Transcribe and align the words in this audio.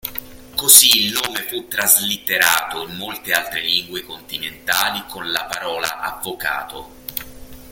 Così 0.55 1.05
il 1.05 1.11
nome 1.11 1.43
fu 1.43 1.67
traslitterato 1.67 2.87
in 2.87 2.95
molte 2.95 3.33
altre 3.33 3.61
lingue 3.61 4.01
continentali 4.03 5.03
con 5.07 5.29
la 5.31 5.45
parola 5.45 5.99
"avvocato". 5.99 6.89